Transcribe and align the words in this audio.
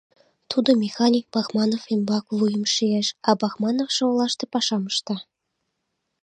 Тудо 0.51 0.69
механик 0.83 1.25
Бахманов 1.33 1.83
ӱмбак 1.93 2.25
вуйым 2.37 2.65
шиеш, 2.73 3.07
а 3.29 3.31
Бахмановшо 3.41 4.03
олаште 4.11 4.45
пашам 4.53 4.83
ышта. 4.91 5.15